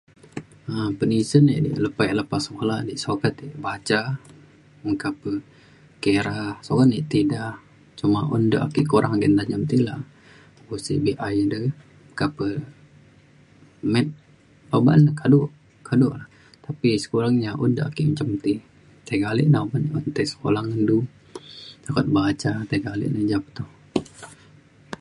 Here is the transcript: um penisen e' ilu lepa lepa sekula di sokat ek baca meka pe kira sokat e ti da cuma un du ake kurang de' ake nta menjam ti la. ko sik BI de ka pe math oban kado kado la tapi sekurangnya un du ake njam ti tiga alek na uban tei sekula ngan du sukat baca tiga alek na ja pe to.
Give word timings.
um 0.73 0.91
penisen 0.99 1.43
e' 1.53 1.57
ilu 1.59 1.71
lepa 1.85 2.03
lepa 2.19 2.37
sekula 2.45 2.77
di 2.89 2.95
sokat 3.05 3.33
ek 3.45 3.53
baca 3.65 4.01
meka 4.83 5.09
pe 5.21 5.31
kira 6.03 6.37
sokat 6.67 6.89
e 6.99 7.01
ti 7.11 7.19
da 7.33 7.43
cuma 7.99 8.21
un 8.35 8.43
du 8.51 8.57
ake 8.65 8.81
kurang 8.91 9.13
de' 9.13 9.19
ake 9.19 9.27
nta 9.31 9.41
menjam 9.43 9.63
ti 9.71 9.77
la. 9.87 9.95
ko 10.67 10.73
sik 10.85 10.99
BI 11.05 11.35
de 11.51 11.59
ka 12.19 12.25
pe 12.37 12.47
math 13.93 14.11
oban 14.77 15.01
kado 15.19 15.39
kado 15.87 16.07
la 16.19 16.25
tapi 16.65 16.89
sekurangnya 17.03 17.51
un 17.63 17.71
du 17.77 17.81
ake 17.89 18.01
njam 18.11 18.29
ti 18.43 18.53
tiga 19.07 19.25
alek 19.31 19.49
na 19.51 19.59
uban 19.65 19.83
tei 20.15 20.27
sekula 20.31 20.59
ngan 20.67 20.81
du 20.89 20.97
sukat 21.85 22.07
baca 22.15 22.51
tiga 22.69 22.89
alek 22.95 23.09
na 23.13 23.21
ja 23.29 23.37
pe 23.43 23.49
to. 23.57 23.63